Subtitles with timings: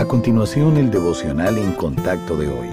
[0.00, 2.68] A continuación, el devocional en contacto de hoy.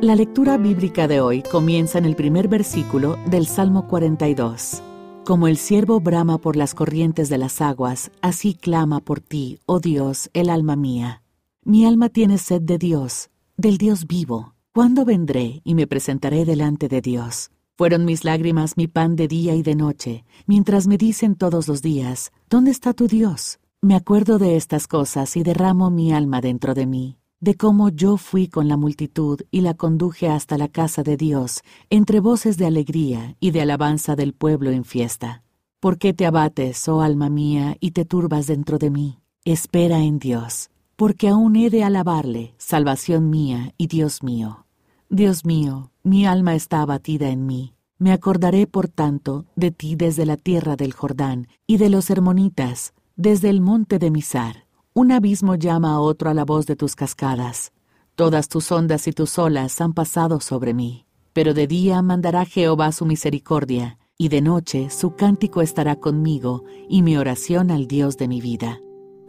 [0.00, 4.82] La lectura bíblica de hoy comienza en el primer versículo del Salmo 42.
[5.26, 9.80] Como el siervo brama por las corrientes de las aguas, así clama por ti, oh
[9.80, 11.22] Dios, el alma mía.
[11.62, 13.28] Mi alma tiene sed de Dios,
[13.58, 14.54] del Dios vivo.
[14.72, 17.50] ¿Cuándo vendré y me presentaré delante de Dios?
[17.76, 21.82] Fueron mis lágrimas mi pan de día y de noche, mientras me dicen todos los
[21.82, 23.58] días, ¿dónde está tu Dios?
[23.86, 28.16] Me acuerdo de estas cosas y derramo mi alma dentro de mí, de cómo yo
[28.16, 32.66] fui con la multitud y la conduje hasta la casa de Dios, entre voces de
[32.66, 35.44] alegría y de alabanza del pueblo en fiesta.
[35.78, 39.20] ¿Por qué te abates, oh alma mía, y te turbas dentro de mí?
[39.44, 44.66] Espera en Dios, porque aún he de alabarle, salvación mía y Dios mío.
[45.10, 47.76] Dios mío, mi alma está abatida en mí.
[47.98, 52.92] Me acordaré, por tanto, de ti desde la tierra del Jordán y de los hermonitas,
[53.16, 56.94] desde el monte de Misar, un abismo llama a otro a la voz de tus
[56.94, 57.72] cascadas.
[58.14, 61.06] Todas tus ondas y tus olas han pasado sobre mí.
[61.32, 67.02] Pero de día mandará Jehová su misericordia, y de noche su cántico estará conmigo, y
[67.02, 68.80] mi oración al Dios de mi vida.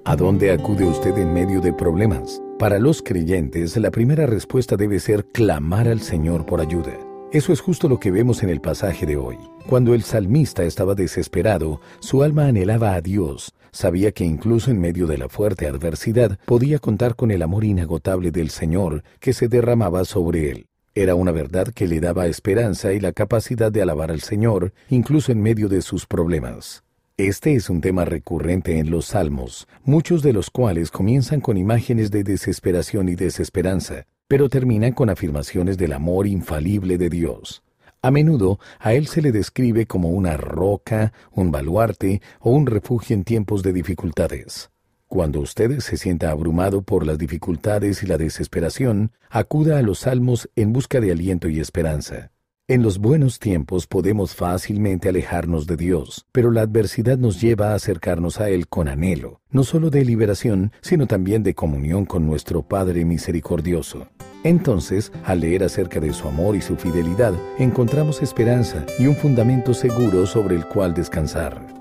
[0.03, 2.41] ¿A dónde acude usted en medio de problemas?
[2.59, 6.97] Para los creyentes, la primera respuesta debe ser clamar al Señor por ayuda.
[7.31, 9.37] Eso es justo lo que vemos en el pasaje de hoy.
[9.67, 13.53] Cuando el salmista estaba desesperado, su alma anhelaba a Dios.
[13.77, 18.31] Sabía que incluso en medio de la fuerte adversidad podía contar con el amor inagotable
[18.31, 20.65] del Señor que se derramaba sobre él.
[20.95, 25.31] Era una verdad que le daba esperanza y la capacidad de alabar al Señor, incluso
[25.31, 26.83] en medio de sus problemas.
[27.17, 32.09] Este es un tema recurrente en los salmos, muchos de los cuales comienzan con imágenes
[32.09, 37.61] de desesperación y desesperanza, pero terminan con afirmaciones del amor infalible de Dios.
[38.01, 43.15] A menudo a Él se le describe como una roca, un baluarte o un refugio
[43.15, 44.69] en tiempos de dificultades.
[45.07, 50.49] Cuando usted se sienta abrumado por las dificultades y la desesperación, acuda a los salmos
[50.55, 52.31] en busca de aliento y esperanza.
[52.69, 57.75] En los buenos tiempos podemos fácilmente alejarnos de Dios, pero la adversidad nos lleva a
[57.75, 62.63] acercarnos a Él con anhelo, no solo de liberación, sino también de comunión con nuestro
[62.63, 64.09] Padre misericordioso.
[64.43, 69.73] Entonces, al leer acerca de su amor y su fidelidad, encontramos esperanza y un fundamento
[69.73, 71.76] seguro sobre el cual descansar.